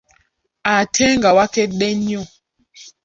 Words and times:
Ate 0.73 1.05
nga 1.17 1.29
wakedde 1.37 1.87
nnyo? 1.97 2.21